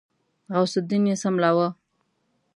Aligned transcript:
غوث 0.53 0.73
الدين 0.79 1.03
يې 1.09 1.15
څملاوه. 1.23 1.67